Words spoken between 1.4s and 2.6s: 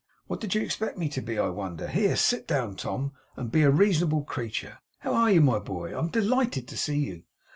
wonder! Here, sit